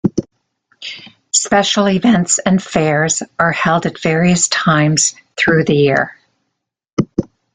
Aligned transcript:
Special 1.31 1.87
events 1.87 2.39
and 2.43 2.59
fairs 2.59 3.21
are 3.37 3.51
held 3.51 3.85
at 3.85 3.99
various 4.01 4.47
times 4.47 5.13
through 5.37 5.63
the 5.63 5.75
year. 5.75 6.17